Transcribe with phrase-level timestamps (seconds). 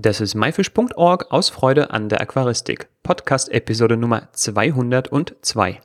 [0.00, 2.88] Das ist myfish.org aus Freude an der Aquaristik.
[3.02, 5.80] Podcast Episode Nummer 202.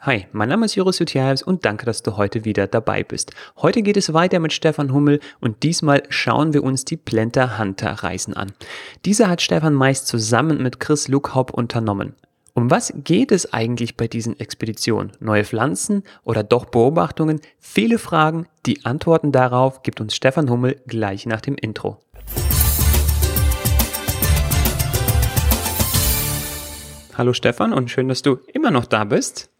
[0.00, 3.32] Hi, mein Name ist Joris Jutjaevs und danke, dass du heute wieder dabei bist.
[3.56, 7.90] Heute geht es weiter mit Stefan Hummel und diesmal schauen wir uns die Plenter Hunter
[7.90, 8.52] Reisen an.
[9.06, 12.16] Diese hat Stefan meist zusammen mit Chris Lukhaub unternommen.
[12.56, 15.10] Um was geht es eigentlich bei diesen Expeditionen?
[15.18, 17.40] Neue Pflanzen oder doch Beobachtungen?
[17.58, 18.46] Viele Fragen.
[18.64, 21.98] Die Antworten darauf gibt uns Stefan Hummel gleich nach dem Intro.
[27.18, 29.50] Hallo Stefan und schön, dass du immer noch da bist.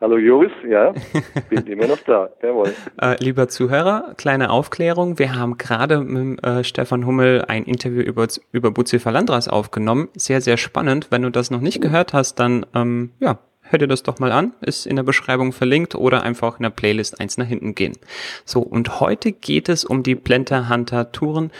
[0.00, 0.92] Hallo Joris, ja,
[1.50, 2.72] bin immer noch da, jawohl.
[3.00, 5.18] Äh, lieber Zuhörer, kleine Aufklärung.
[5.18, 10.08] Wir haben gerade mit äh, Stefan Hummel ein Interview über, über Bucephalandras aufgenommen.
[10.14, 11.08] Sehr, sehr spannend.
[11.10, 14.30] Wenn du das noch nicht gehört hast, dann ähm, ja, hör dir das doch mal
[14.30, 14.54] an.
[14.60, 17.96] Ist in der Beschreibung verlinkt oder einfach in der Playlist eins nach hinten gehen.
[18.44, 21.50] So, und heute geht es um die Plenter Hunter Touren,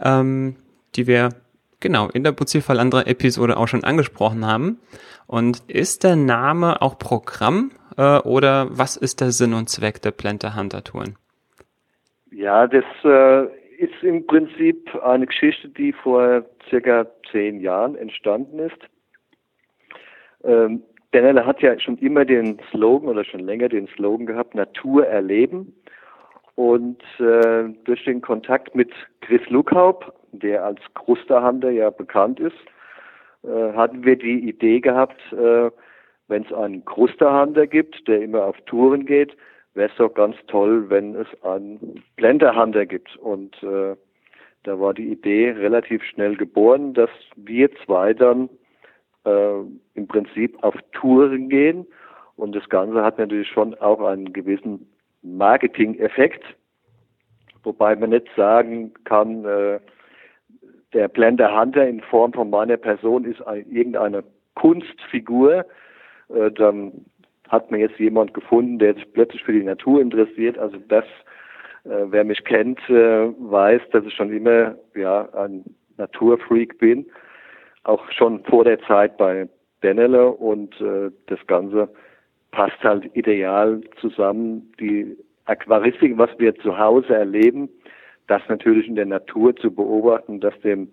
[0.00, 0.54] ähm,
[0.94, 1.30] die wir
[1.80, 4.78] genau in der Bucephalandra Episode auch schon angesprochen haben.
[5.28, 10.10] Und ist der Name auch Programm äh, oder was ist der Sinn und Zweck der
[10.10, 11.16] Planta Hunter Touren?
[12.32, 13.44] Ja, das äh,
[13.76, 18.78] ist im Prinzip eine Geschichte, die vor circa zehn Jahren entstanden ist.
[20.44, 25.06] Ähm, Benella hat ja schon immer den Slogan oder schon länger den Slogan gehabt, Natur
[25.06, 25.74] erleben.
[26.54, 28.90] Und äh, durch den Kontakt mit
[29.20, 32.56] Chris Lukaub, der als Krusterhunter ja bekannt ist,
[33.44, 35.70] äh, hatten wir die Idee gehabt, äh,
[36.28, 39.36] wenn es einen Krusterhunter gibt, der immer auf Touren geht,
[39.74, 43.16] wäre es doch ganz toll, wenn es einen Blenderhunter gibt.
[43.16, 43.96] Und äh,
[44.64, 48.50] da war die Idee relativ schnell geboren, dass wir zwei dann
[49.24, 49.60] äh,
[49.94, 51.86] im Prinzip auf Touren gehen.
[52.36, 54.88] Und das Ganze hat natürlich schon auch einen gewissen
[55.22, 56.44] Marketing-Effekt,
[57.64, 59.80] wobei man nicht sagen kann, äh,
[60.92, 65.64] der Blender Hunter in Form von meiner Person ist ein, irgendeine Kunstfigur,
[66.28, 67.04] äh, dann
[67.48, 70.58] hat man jetzt jemand gefunden, der sich plötzlich für die Natur interessiert.
[70.58, 71.04] Also das,
[71.84, 75.64] äh, wer mich kennt, äh, weiß, dass ich schon immer ja ein
[75.96, 77.06] Naturfreak bin,
[77.84, 79.48] auch schon vor der Zeit bei
[79.80, 81.88] Benele und äh, das Ganze
[82.50, 84.72] passt halt ideal zusammen.
[84.80, 87.68] Die Aquaristik, was wir zu Hause erleben,
[88.28, 90.92] das natürlich in der Natur zu beobachten, das dem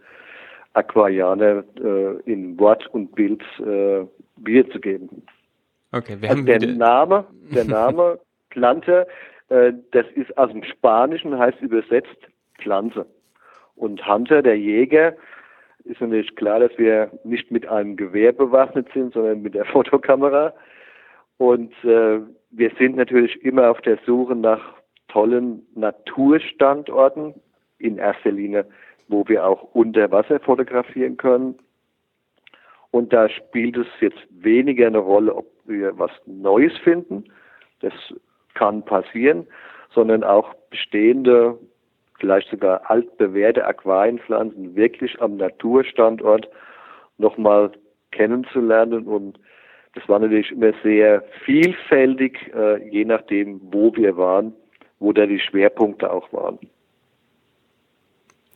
[0.73, 4.05] Aquarianer äh, in Wort und Bild äh,
[4.37, 5.23] wiederzugeben.
[5.91, 8.19] Okay, wir also haben der Name, der Name
[8.49, 9.07] Plante,
[9.49, 12.17] äh, das ist aus dem Spanischen, heißt übersetzt
[12.59, 13.05] Pflanze.
[13.75, 15.15] Und Hunter, der Jäger,
[15.83, 20.53] ist natürlich klar, dass wir nicht mit einem Gewehr bewaffnet sind, sondern mit der Fotokamera.
[21.37, 22.19] Und äh,
[22.51, 24.74] wir sind natürlich immer auf der Suche nach
[25.15, 27.35] tollen Naturstandorten,
[27.77, 28.65] in erster Linie,
[29.07, 31.55] wo wir auch unter Wasser fotografieren können.
[32.91, 37.23] Und da spielt es jetzt weniger eine Rolle, ob wir was Neues finden.
[37.79, 37.93] Das
[38.55, 39.47] kann passieren,
[39.93, 41.57] sondern auch bestehende,
[42.19, 46.49] vielleicht sogar altbewährte Aquarienpflanzen wirklich am Naturstandort
[47.17, 47.71] nochmal
[48.11, 49.07] kennenzulernen.
[49.07, 49.39] Und
[49.93, 54.53] das war natürlich immer sehr vielfältig, äh, je nachdem, wo wir waren,
[54.99, 56.59] wo da die Schwerpunkte auch waren.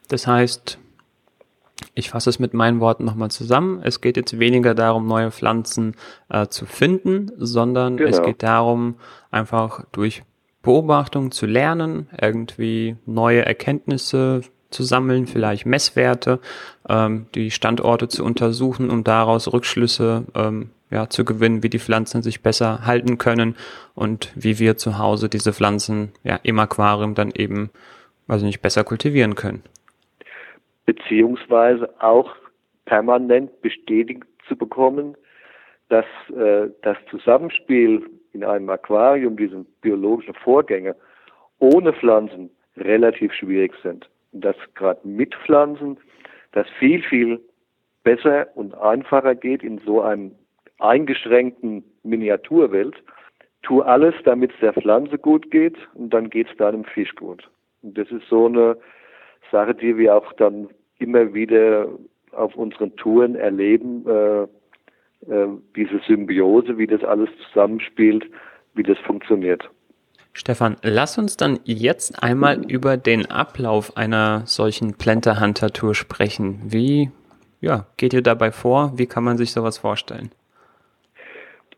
[0.08, 0.80] Das heißt,
[1.94, 3.82] ich fasse es mit meinen Worten nochmal zusammen.
[3.84, 5.96] Es geht jetzt weniger darum, neue Pflanzen
[6.30, 8.10] äh, zu finden, sondern genau.
[8.10, 8.96] es geht darum,
[9.32, 10.24] einfach durch
[10.62, 16.40] Beobachtung zu lernen, irgendwie neue Erkenntnisse zu sammeln, vielleicht Messwerte,
[16.88, 22.22] ähm, die Standorte zu untersuchen, um daraus Rückschlüsse ähm, ja, zu gewinnen, wie die Pflanzen
[22.22, 23.56] sich besser halten können
[23.96, 27.70] und wie wir zu Hause diese Pflanzen ja, im Aquarium dann eben,
[28.28, 29.64] also nicht besser kultivieren können
[30.90, 32.36] beziehungsweise auch
[32.86, 35.16] permanent bestätigt zu bekommen,
[35.90, 36.06] dass
[36.36, 40.96] äh, das Zusammenspiel in einem Aquarium, diese biologischen Vorgänge
[41.60, 44.10] ohne Pflanzen relativ schwierig sind.
[44.32, 46.00] Und dass gerade mit Pflanzen
[46.54, 47.40] das viel, viel
[48.04, 50.32] besser und einfacher geht in so einem
[50.80, 52.96] eingeschränkten Miniaturwelt.
[53.62, 57.50] Tu alles, damit es der Pflanze gut geht und dann geht es deinem Fisch gut.
[57.82, 58.78] Und das ist so eine
[59.52, 61.88] Sache, die wir auch dann immer wieder
[62.32, 64.44] auf unseren Touren erleben, äh,
[65.28, 68.26] äh, diese Symbiose, wie das alles zusammenspielt,
[68.76, 69.70] wie das funktioniert.
[70.34, 76.62] Stefan, lass uns dann jetzt einmal über den Ablauf einer solchen Planta Hunter Tour sprechen.
[76.66, 77.12] Wie
[77.60, 78.94] ja, geht ihr dabei vor?
[78.96, 80.32] Wie kann man sich sowas vorstellen?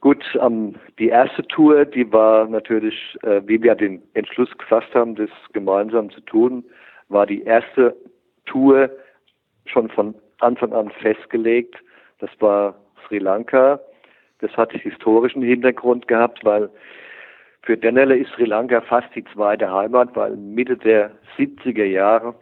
[0.01, 5.13] Gut, ähm, die erste Tour, die war natürlich, äh, wie wir den Entschluss gefasst haben,
[5.13, 6.65] das gemeinsam zu tun,
[7.09, 7.95] war die erste
[8.48, 8.89] Tour
[9.65, 11.75] schon von Anfang an festgelegt.
[12.18, 12.75] Das war
[13.06, 13.80] Sri Lanka.
[14.39, 16.71] Das hat historischen Hintergrund gehabt, weil
[17.62, 22.33] für Denelle ist Sri Lanka fast die zweite Heimat, weil Mitte der 70er Jahre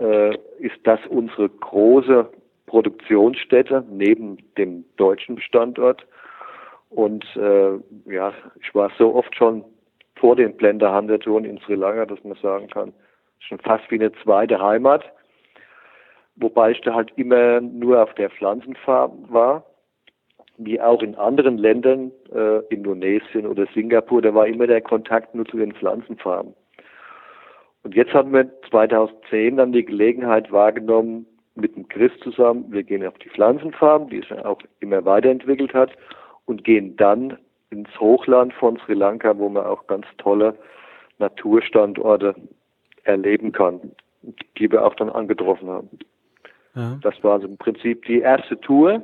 [0.00, 2.30] äh, ist das unsere große
[2.66, 6.06] Produktionsstätte neben dem deutschen Standort.
[6.94, 9.64] Und äh, ja, ich war so oft schon
[10.16, 12.92] vor den Blender Hunter-Touren in Sri Lanka, dass man sagen kann,
[13.40, 15.04] schon fast wie eine zweite Heimat.
[16.36, 19.64] Wobei ich da halt immer nur auf der Pflanzenfarm war
[20.58, 25.46] wie auch in anderen Ländern, äh, Indonesien oder Singapur, da war immer der Kontakt nur
[25.46, 26.54] zu den Pflanzenfarmen.
[27.84, 33.06] Und jetzt haben wir 2010 dann die Gelegenheit wahrgenommen, mit dem Chris zusammen, wir gehen
[33.06, 35.90] auf die Pflanzenfarm, die sich auch immer weiterentwickelt hat,
[36.52, 37.38] und gehen dann
[37.70, 40.54] ins Hochland von Sri Lanka, wo man auch ganz tolle
[41.18, 42.34] Naturstandorte
[43.04, 43.80] erleben kann,
[44.58, 45.88] die wir auch dann angetroffen haben.
[46.74, 46.98] Ja.
[47.02, 49.02] Das war also im Prinzip die erste Tour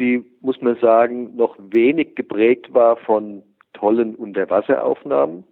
[0.00, 3.42] die, muss man sagen, noch wenig geprägt war von
[3.74, 5.44] tollen Unterwasseraufnahmen.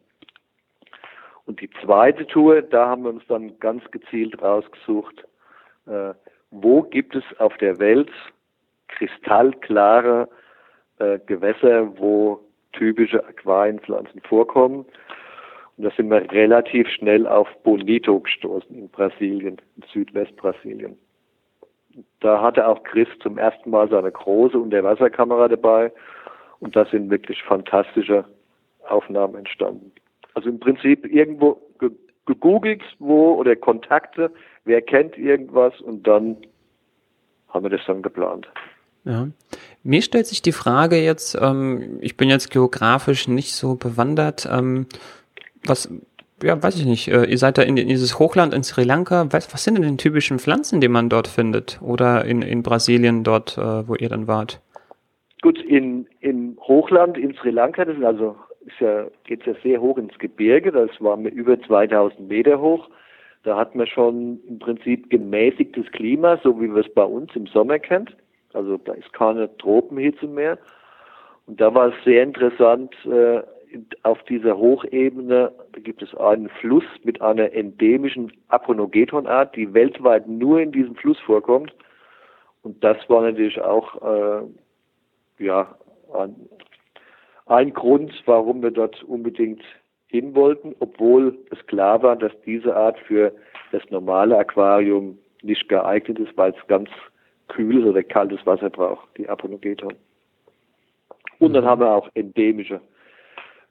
[1.44, 5.24] Und die zweite Tour, da haben wir uns dann ganz gezielt rausgesucht,
[5.86, 6.14] äh,
[6.50, 8.10] wo gibt es auf der Welt
[8.88, 10.28] kristallklare
[10.98, 12.40] äh, Gewässer, wo
[12.72, 14.84] typische Aquarienpflanzen vorkommen.
[15.76, 20.98] Und da sind wir relativ schnell auf Bonito gestoßen in Brasilien, in Südwestbrasilien.
[22.20, 25.92] Da hatte auch Chris zum ersten Mal seine große Unterwasserkamera dabei
[26.60, 28.24] und da sind wirklich fantastische
[28.88, 29.92] Aufnahmen entstanden.
[30.34, 31.60] Also im Prinzip irgendwo
[32.26, 34.30] gegoogelt, wo oder Kontakte,
[34.64, 36.36] wer kennt irgendwas und dann
[37.48, 38.48] haben wir das dann geplant.
[39.04, 39.28] Ja.
[39.82, 44.86] Mir stellt sich die Frage jetzt, ähm, ich bin jetzt geografisch nicht so bewandert, ähm,
[45.64, 45.88] was
[46.42, 49.26] ja, weiß ich nicht, äh, ihr seid da in, in, dieses Hochland in Sri Lanka.
[49.30, 51.80] Was, was sind denn die typischen Pflanzen, die man dort findet?
[51.82, 54.60] Oder in, in Brasilien dort, äh, wo ihr dann wart?
[55.42, 58.36] Gut, in, im Hochland in Sri Lanka, das ist also,
[58.66, 62.88] ist ja, geht ja sehr hoch ins Gebirge, das wir über 2000 Meter hoch.
[63.44, 67.46] Da hat man schon im Prinzip gemäßigtes Klima, so wie wir es bei uns im
[67.46, 68.16] Sommer kennt.
[68.52, 70.58] Also da ist keine Tropenhitze mehr.
[71.46, 73.42] Und da war es sehr interessant, äh,
[74.02, 75.52] auf dieser Hochebene
[75.82, 81.74] gibt es einen Fluss mit einer endemischen Aponogeton-Art, die weltweit nur in diesem Fluss vorkommt.
[82.62, 85.76] Und das war natürlich auch äh, ja,
[86.14, 86.34] ein,
[87.46, 89.62] ein Grund, warum wir dort unbedingt
[90.06, 93.32] hin wollten, obwohl es klar war, dass diese Art für
[93.72, 96.88] das normale Aquarium nicht geeignet ist, weil es ganz
[97.48, 99.94] kühles oder kaltes Wasser braucht, die Aponogeton.
[101.38, 102.80] Und dann haben wir auch endemische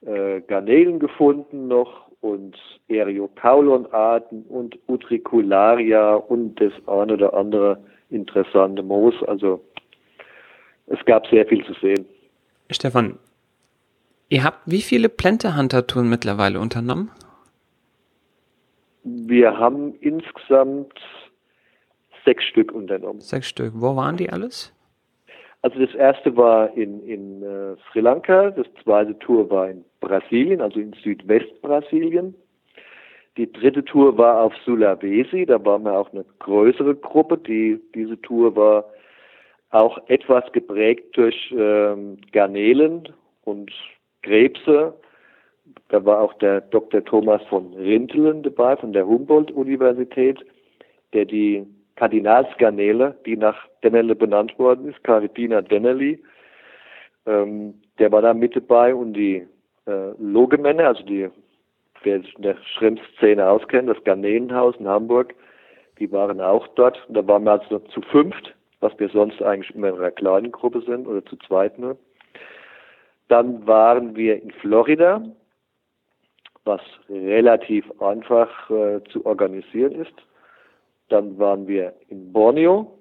[0.06, 2.56] äh, Garnelen gefunden noch und
[2.88, 9.14] Eriopaulon-Arten und Utricularia und das eine oder andere interessante Moos.
[9.26, 9.62] Also
[10.86, 12.06] es gab sehr viel zu sehen.
[12.70, 13.18] Stefan,
[14.28, 17.10] ihr habt wie viele Plante Hunter Touren mittlerweile unternommen?
[19.04, 20.92] Wir haben insgesamt
[22.28, 23.20] sechs Stück unternommen.
[23.20, 23.72] Sechs Stück.
[23.74, 24.74] Wo waren die alles?
[25.62, 30.60] Also das erste war in, in äh, Sri Lanka, das zweite Tour war in Brasilien,
[30.60, 32.34] also in Südwestbrasilien.
[33.38, 37.38] Die dritte Tour war auf Sulawesi, da waren wir auch eine größere Gruppe.
[37.38, 38.84] Die, diese Tour war
[39.70, 43.08] auch etwas geprägt durch ähm, Garnelen
[43.44, 43.70] und
[44.22, 44.94] Krebse.
[45.88, 47.02] Da war auch der Dr.
[47.04, 50.44] Thomas von Rintelen dabei von der Humboldt-Universität,
[51.14, 51.66] der die
[51.98, 56.22] Kardinalsgarnele, die nach Dennerle benannt worden ist, Caridina Dennerli.
[57.26, 59.44] Ähm, der war da mit dabei und die
[59.86, 61.28] äh, Logemänner, also die,
[62.04, 65.34] wer sich in der Schrimpszene auskennt, das Garnelenhaus in Hamburg,
[65.98, 67.04] die waren auch dort.
[67.08, 70.52] Und da waren wir also zu fünft, was wir sonst eigentlich immer in einer kleinen
[70.52, 71.98] Gruppe sind oder zu zweit nur.
[73.26, 75.20] Dann waren wir in Florida,
[76.64, 80.14] was relativ einfach äh, zu organisieren ist.
[81.08, 82.98] Dann waren wir in Borneo.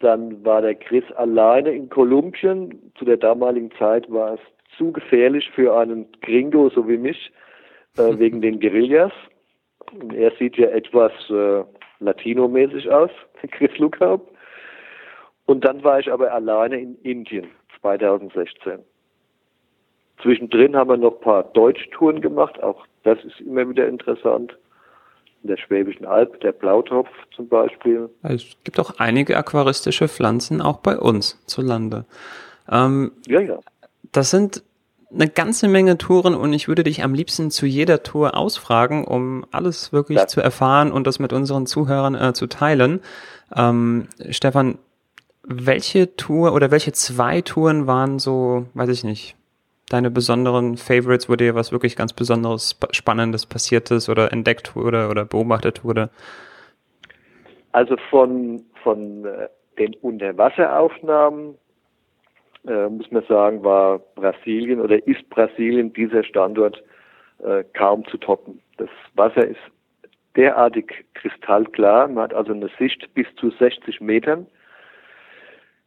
[0.00, 2.92] Dann war der Chris alleine in Kolumbien.
[2.98, 4.40] Zu der damaligen Zeit war es
[4.76, 7.32] zu gefährlich für einen Gringo so wie mich,
[7.96, 9.12] äh, wegen den Guerillas.
[9.92, 11.64] Und er sieht ja etwas äh,
[12.00, 13.10] Latino-mäßig aus,
[13.52, 14.30] Chris Lukaup.
[15.46, 17.46] Und dann war ich aber alleine in Indien
[17.80, 18.80] 2016.
[20.22, 24.56] Zwischendrin haben wir noch ein paar Deutschtouren gemacht, auch das ist immer wieder interessant
[25.46, 28.10] in der Schwäbischen Alb, der Blautopf zum Beispiel.
[28.22, 32.04] Es gibt auch einige aquaristische Pflanzen auch bei uns zu Lande.
[32.68, 33.60] Ähm, ja, ja.
[34.10, 34.64] Das sind
[35.14, 39.46] eine ganze Menge Touren und ich würde dich am liebsten zu jeder Tour ausfragen, um
[39.52, 40.26] alles wirklich ja.
[40.26, 43.00] zu erfahren und das mit unseren Zuhörern äh, zu teilen.
[43.54, 44.78] Ähm, Stefan,
[45.44, 49.36] welche Tour oder welche zwei Touren waren so, weiß ich nicht,
[49.90, 55.08] deine besonderen Favorites, wo dir was wirklich ganz Besonderes, Spannendes passiert ist oder entdeckt wurde
[55.08, 56.10] oder beobachtet wurde?
[57.72, 61.56] Also von, von äh, den Unterwasseraufnahmen
[62.66, 66.82] äh, muss man sagen, war Brasilien oder ist Brasilien dieser Standort
[67.38, 68.60] äh, kaum zu toppen.
[68.76, 69.60] Das Wasser ist
[70.34, 72.08] derartig kristallklar.
[72.08, 74.46] Man hat also eine Sicht bis zu 60 Metern.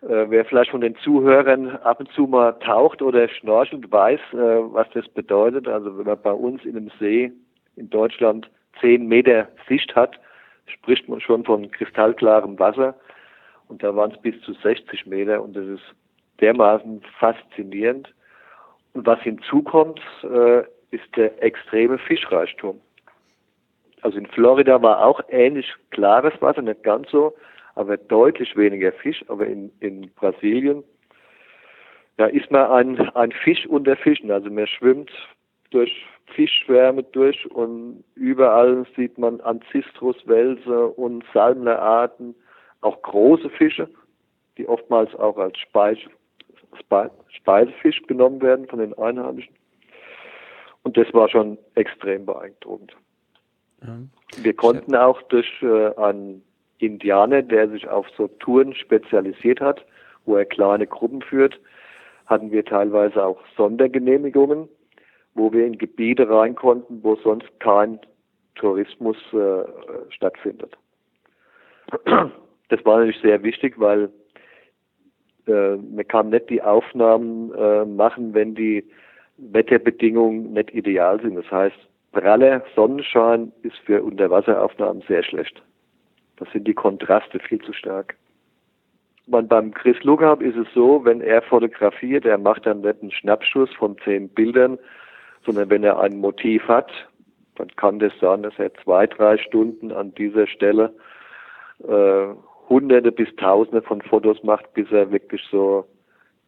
[0.01, 4.37] Äh, wer vielleicht von den Zuhörern ab und zu mal taucht oder schnorchelt, weiß, äh,
[4.37, 5.67] was das bedeutet.
[5.67, 7.31] Also wenn man bei uns in einem See
[7.75, 10.17] in Deutschland 10 Meter Sicht hat,
[10.67, 12.95] spricht man schon von kristallklarem Wasser.
[13.67, 15.83] Und da waren es bis zu 60 Meter und das ist
[16.39, 18.13] dermaßen faszinierend.
[18.93, 22.79] Und was hinzukommt, äh, ist der extreme Fischreichtum.
[24.01, 27.35] Also in Florida war auch ähnlich klares Wasser, nicht ganz so,
[27.75, 29.23] aber deutlich weniger Fisch.
[29.27, 30.83] Aber in, in Brasilien,
[32.17, 34.31] ja, ist man ein, ein Fisch unter Fischen.
[34.31, 35.11] Also man schwimmt
[35.71, 42.35] durch Fischschwärme durch und überall sieht man Ancistruswälse und Salmlerarten,
[42.81, 43.89] auch große Fische,
[44.57, 46.01] die oftmals auch als Speise,
[47.29, 49.55] Speisefisch genommen werden von den Einheimischen.
[50.83, 52.95] Und das war schon extrem beeindruckend.
[53.81, 53.97] Ja.
[54.41, 56.43] Wir konnten auch durch äh, einen
[56.79, 59.85] Indianer, der sich auf so Touren spezialisiert hat,
[60.25, 61.59] wo er kleine Gruppen führt,
[62.25, 64.67] hatten wir teilweise auch Sondergenehmigungen,
[65.33, 67.99] wo wir in Gebiete rein konnten, wo sonst kein
[68.55, 69.63] Tourismus äh,
[70.09, 70.77] stattfindet.
[72.69, 74.11] Das war natürlich sehr wichtig, weil
[75.47, 78.85] äh, man kann nicht die Aufnahmen äh, machen, wenn die
[79.37, 81.35] Wetterbedingungen nicht ideal sind.
[81.35, 81.77] Das heißt,
[82.11, 85.61] praller Sonnenschein ist für Unterwasseraufnahmen sehr schlecht.
[86.39, 88.15] Da sind die Kontraste viel zu stark.
[89.27, 93.11] Man, beim Chris Lugab ist es so, wenn er fotografiert, er macht dann nicht einen
[93.11, 94.79] Schnappschuss von zehn Bildern,
[95.45, 96.91] sondern wenn er ein Motiv hat,
[97.55, 100.93] dann kann das sein, dass er zwei, drei Stunden an dieser Stelle
[101.87, 102.27] äh,
[102.69, 105.85] hunderte bis tausende von Fotos macht, bis er wirklich so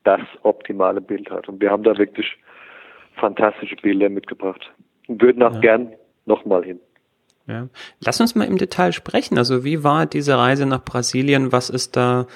[0.03, 1.49] das optimale Bild hat.
[1.49, 2.37] Und wir haben da wirklich
[3.15, 4.71] fantastische Bilder mitgebracht
[5.07, 5.59] und würden auch ja.
[5.59, 5.93] gern
[6.25, 6.79] nochmal hin.
[7.51, 7.67] Ja.
[7.99, 9.37] Lass uns mal im Detail sprechen.
[9.37, 11.51] Also wie war diese Reise nach Brasilien?
[11.51, 12.27] Was ist da,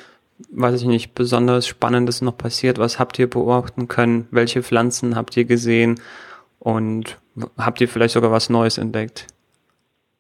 [0.50, 2.78] weiß ich nicht, besonders Spannendes noch passiert?
[2.78, 4.28] Was habt ihr beobachten können?
[4.32, 6.02] Welche Pflanzen habt ihr gesehen?
[6.60, 7.20] Und
[7.58, 9.28] habt ihr vielleicht sogar was Neues entdeckt?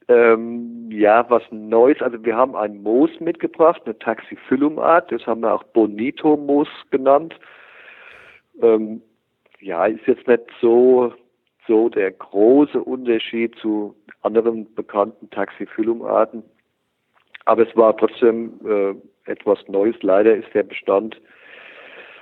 [0.07, 2.01] Ähm, ja, was Neues.
[2.01, 5.11] Also wir haben ein Moos mitgebracht, eine Taxiphyllum-Art.
[5.11, 7.33] Das haben wir auch Bonito-Moos genannt.
[8.61, 9.01] Ähm,
[9.59, 11.13] ja, ist jetzt nicht so
[11.67, 16.43] so der große Unterschied zu anderen bekannten Taxiphyllum-Arten.
[17.45, 19.95] Aber es war trotzdem äh, etwas Neues.
[20.01, 21.19] Leider ist der Bestand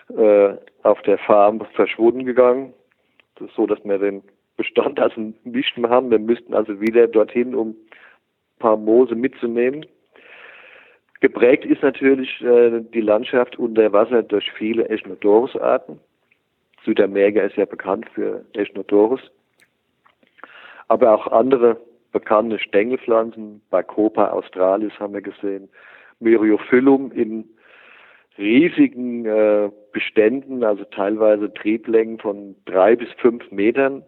[0.09, 2.73] äh, auf der Farm verschwunden gegangen.
[3.35, 4.21] Das ist so, dass wir den
[4.57, 6.11] Bestand also nicht mehr haben.
[6.11, 9.85] Wir müssten also wieder dorthin, um ein paar Moose mitzunehmen.
[11.21, 15.99] Geprägt ist natürlich äh, die Landschaft unter Wasser durch viele Echinodorus-Arten.
[16.85, 19.21] Südamerika ist ja bekannt für Echinodorus.
[20.87, 21.77] Aber auch andere
[22.11, 25.69] bekannte Stängelpflanzen, Bacopa australis haben wir gesehen,
[26.19, 27.49] Myriophyllum in
[28.37, 34.03] riesigen äh, Beständen, also teilweise Trieblängen von drei bis fünf Metern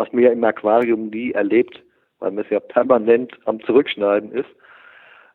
[0.00, 1.82] was man ja im Aquarium nie erlebt,
[2.18, 4.48] weil man es ja permanent am Zurückschneiden ist,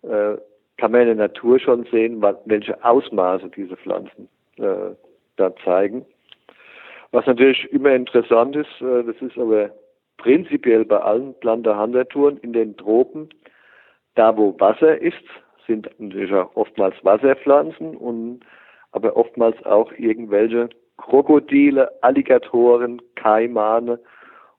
[0.02, 0.38] äh,
[0.78, 4.96] kann man in der Natur schon sehen, welche Ausmaße diese Pflanzen äh,
[5.38, 6.06] da zeigen.
[7.12, 9.72] Was natürlich immer interessant ist, äh, das ist aber
[10.18, 13.30] prinzipiell bei allen Plantahandertouren in den Tropen,
[14.16, 15.24] da wo Wasser ist,
[15.68, 18.42] sind natürlich auch oftmals Wasserpflanzen und
[18.92, 24.00] aber oftmals auch irgendwelche Krokodile, Alligatoren, Kaimane.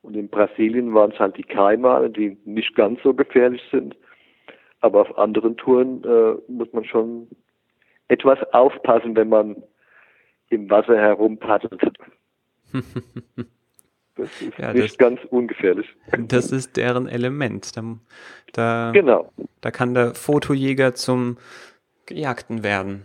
[0.02, 3.96] Und in Brasilien waren es halt die Kaimane, die nicht ganz so gefährlich sind.
[4.80, 7.28] Aber auf anderen Touren äh, muss man schon
[8.08, 9.62] etwas aufpassen, wenn man
[10.50, 11.80] im Wasser herumpaddelt.
[14.18, 15.86] Das ist ja, nicht das, ganz ungefährlich.
[16.18, 17.76] Das ist deren Element.
[17.76, 17.82] Da,
[18.54, 19.30] da, genau.
[19.60, 21.36] Da kann der Fotojäger zum
[22.06, 23.04] Gejagten werden.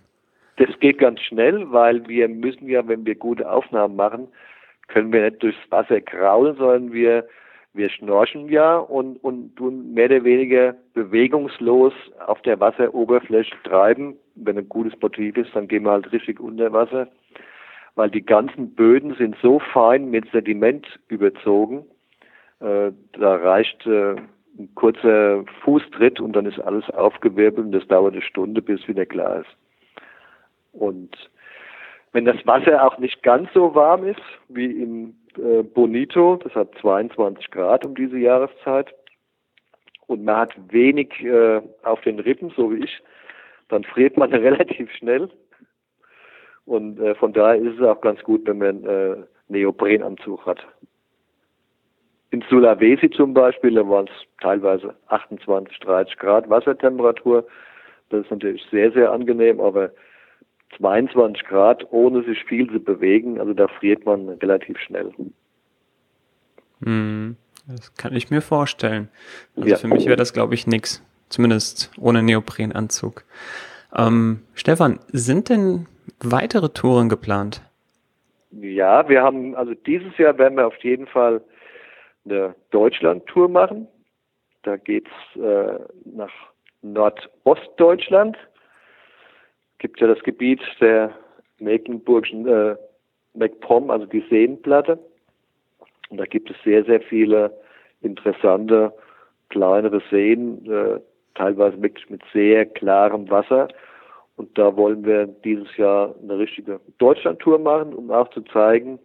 [0.55, 4.29] Das geht ganz schnell, weil wir müssen ja, wenn wir gute Aufnahmen machen,
[4.87, 7.27] können wir nicht durchs Wasser kraulen, sondern wir
[7.73, 11.93] wir schnorchen ja und, und tun mehr oder weniger bewegungslos
[12.25, 14.17] auf der Wasseroberfläche treiben.
[14.35, 17.07] Wenn ein gutes Motiv ist, dann gehen wir halt richtig unter Wasser,
[17.95, 21.85] weil die ganzen Böden sind so fein mit Sediment überzogen.
[22.59, 24.15] Äh, da reicht äh,
[24.57, 29.05] ein kurzer Fußtritt und dann ist alles aufgewirbelt und das dauert eine Stunde, bis wieder
[29.05, 29.57] klar ist.
[30.73, 31.15] Und
[32.11, 36.69] wenn das Wasser auch nicht ganz so warm ist wie im äh, Bonito, das hat
[36.81, 38.93] 22 Grad um diese Jahreszeit,
[40.11, 43.01] und man hat wenig äh, auf den Rippen, so wie ich,
[43.69, 45.29] dann friert man relativ schnell.
[46.65, 49.15] Und äh, von daher ist es auch ganz gut, wenn man äh,
[49.47, 50.67] Neoprenanzug hat.
[52.31, 57.47] In Sulawesi zum Beispiel, da waren es teilweise 28, 30 Grad Wassertemperatur.
[58.09, 59.91] Das ist natürlich sehr, sehr angenehm, aber
[60.77, 65.11] 22 Grad, ohne sich viel zu bewegen, also da friert man relativ schnell.
[66.83, 67.35] Hm,
[67.67, 69.09] das kann ich mir vorstellen.
[69.55, 69.77] Also ja.
[69.77, 71.03] für mich wäre das, glaube ich, nichts.
[71.29, 73.23] Zumindest ohne Neoprenanzug.
[73.95, 75.87] Ähm, Stefan, sind denn
[76.19, 77.61] weitere Touren geplant?
[78.51, 81.41] Ja, wir haben, also dieses Jahr werden wir auf jeden Fall
[82.25, 83.87] eine Deutschland-Tour machen.
[84.63, 86.31] Da geht's äh, nach
[86.81, 88.37] Nordostdeutschland
[89.81, 91.11] gibt ja das Gebiet der
[91.57, 92.75] Mecklenburgischen äh,
[93.33, 94.99] MacPom, also die Seenplatte.
[96.09, 97.51] Und da gibt es sehr, sehr viele
[98.01, 98.93] interessante
[99.49, 100.99] kleinere Seen, äh,
[101.33, 103.69] teilweise wirklich mit sehr klarem Wasser.
[104.35, 108.99] Und da wollen wir dieses Jahr eine richtige Deutschlandtour machen, um auch zu zeigen,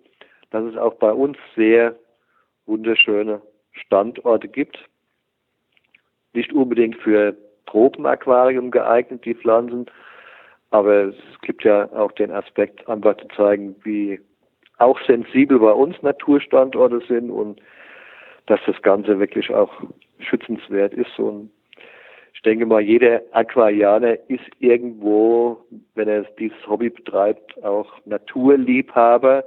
[0.51, 1.97] dass es auch bei uns sehr
[2.67, 3.41] wunderschöne
[3.73, 4.79] Standorte gibt.
[6.35, 9.87] Nicht unbedingt für Tropenaquarium geeignet, die Pflanzen,
[10.71, 14.21] aber es gibt ja auch den Aspekt, einfach zu zeigen, wie
[14.79, 17.61] auch sensibel bei uns Naturstandorte sind und
[18.47, 19.73] dass das Ganze wirklich auch
[20.19, 21.19] schützenswert ist.
[21.19, 21.51] Und
[22.35, 29.45] ich denke mal, jeder Aquarianer ist irgendwo, wenn er dieses Hobby betreibt, auch Naturliebhaber.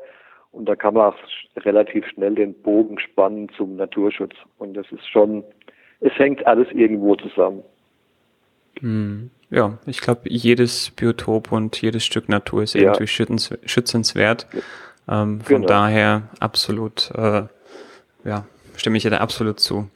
[0.51, 1.17] Und da kann man auch
[1.57, 4.35] relativ schnell den Bogen spannen zum Naturschutz.
[4.57, 5.43] Und das ist schon,
[5.99, 7.63] es hängt alles irgendwo zusammen.
[8.82, 9.32] Hm.
[9.50, 14.48] Ja, ich glaube, jedes Biotop und jedes Stück Natur ist irgendwie schützens, schützenswert.
[15.08, 15.68] Ähm, von genau.
[15.68, 17.44] daher absolut, äh,
[18.24, 19.89] ja, stimme ich dir da absolut zu.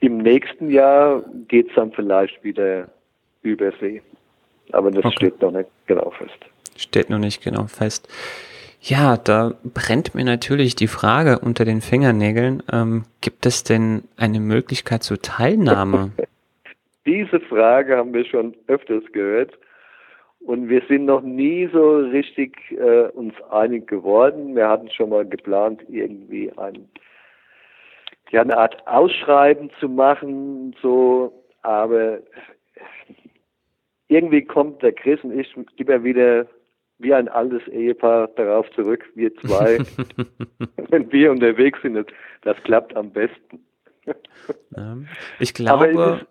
[0.00, 2.88] Im nächsten Jahr geht es dann vielleicht wieder
[3.42, 4.02] über See.
[4.72, 5.16] Aber das okay.
[5.16, 6.38] steht noch nicht genau fest.
[6.76, 8.06] Steht noch nicht genau fest.
[8.80, 12.62] Ja, da brennt mir natürlich die Frage unter den Fingernägeln.
[12.70, 16.12] Ähm, gibt es denn eine Möglichkeit zur Teilnahme?
[17.08, 19.58] Diese Frage haben wir schon öfters gehört
[20.40, 24.54] und wir sind noch nie so richtig äh, uns einig geworden.
[24.54, 26.86] Wir hatten schon mal geplant, irgendwie ein,
[28.30, 32.18] ja, eine Art Ausschreiben zu machen, so, aber
[34.08, 36.46] irgendwie kommt der Chris und ich immer wieder
[36.98, 39.78] wie ein altes Ehepaar darauf zurück, wir zwei,
[40.90, 42.06] wenn wir unterwegs sind, das,
[42.42, 43.64] das klappt am besten.
[45.38, 46.26] ich glaube,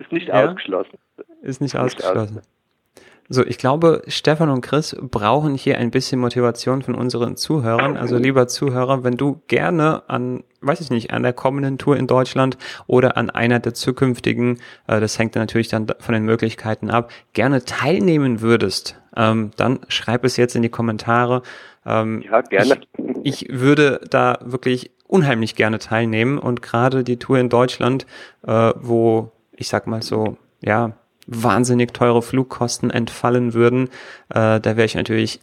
[0.00, 0.48] ist nicht ja?
[0.48, 0.98] ausgeschlossen.
[1.42, 2.40] Ist nicht, nicht ausgeschlossen.
[3.32, 7.96] So, ich glaube, Stefan und Chris brauchen hier ein bisschen Motivation von unseren Zuhörern.
[7.96, 12.08] Also lieber Zuhörer, wenn du gerne an, weiß ich nicht, an der kommenden Tour in
[12.08, 12.58] Deutschland
[12.88, 14.58] oder an einer der zukünftigen,
[14.88, 20.24] äh, das hängt natürlich dann von den Möglichkeiten ab, gerne teilnehmen würdest, ähm, dann schreib
[20.24, 21.42] es jetzt in die Kommentare.
[21.86, 22.80] Ähm, ja, gerne.
[23.22, 28.06] Ich, ich würde da wirklich unheimlich gerne teilnehmen und gerade die Tour in Deutschland,
[28.44, 30.92] äh, wo ich sag mal so, ja,
[31.26, 33.88] wahnsinnig teure Flugkosten entfallen würden,
[34.30, 35.40] äh, da wäre ich natürlich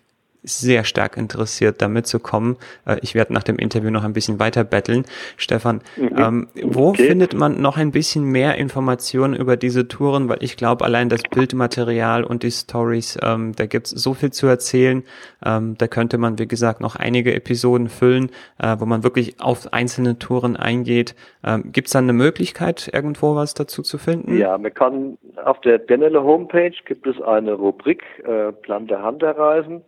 [0.47, 2.57] sehr stark interessiert, da mitzukommen.
[2.86, 5.05] Äh, ich werde nach dem Interview noch ein bisschen weiter betteln.
[5.36, 6.10] Stefan, mhm.
[6.17, 7.07] ähm, wo okay.
[7.07, 10.29] findet man noch ein bisschen mehr Informationen über diese Touren?
[10.29, 14.47] Weil ich glaube, allein das Bildmaterial und die Stories, ähm, da gibt's so viel zu
[14.47, 15.03] erzählen.
[15.45, 19.73] Ähm, da könnte man, wie gesagt, noch einige Episoden füllen, äh, wo man wirklich auf
[19.73, 21.15] einzelne Touren eingeht.
[21.43, 24.38] Ähm, gibt's da eine Möglichkeit, irgendwo was dazu zu finden?
[24.38, 29.83] Ja, man kann auf der Denelle Homepage gibt es eine Rubrik äh, Plan der Handerreisen.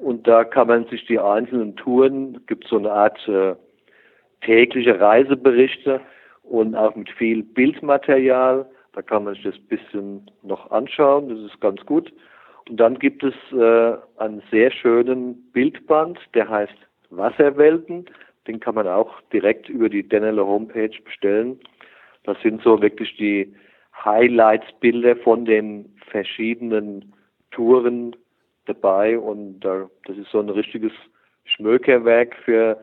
[0.00, 3.54] Und da kann man sich die einzelnen Touren, gibt so eine Art äh,
[4.40, 6.00] tägliche Reiseberichte
[6.42, 8.66] und auch mit viel Bildmaterial.
[8.94, 12.10] Da kann man sich das bisschen noch anschauen, das ist ganz gut.
[12.70, 16.76] Und dann gibt es äh, einen sehr schönen Bildband, der heißt
[17.10, 18.06] Wasserwelten.
[18.46, 21.60] Den kann man auch direkt über die Denneler Homepage bestellen.
[22.24, 23.54] Das sind so wirklich die
[24.02, 27.12] Highlights-Bilder von den verschiedenen
[27.50, 28.16] Touren
[28.66, 30.92] dabei und äh, das ist so ein richtiges
[31.44, 32.82] Schmökerwerk für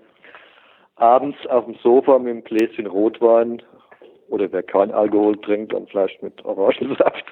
[0.96, 3.62] abends auf dem Sofa mit einem Gläschen Rotwein
[4.30, 7.26] oder wer kein Alkohol trinkt, dann vielleicht mit Orangensaft.